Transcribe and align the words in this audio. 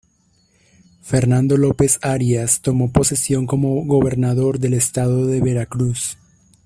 Fernando 1.03 1.57
López 1.57 1.99
Arias 2.01 2.61
tomó 2.63 2.91
posesión 2.91 3.45
como 3.45 3.85
gobernador 3.85 4.57
del 4.57 4.73
estado 4.73 5.27
de 5.27 5.41
Veracruz. 5.41 6.17